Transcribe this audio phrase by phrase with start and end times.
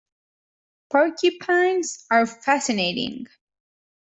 [0.89, 3.27] Porcupines are fascinating.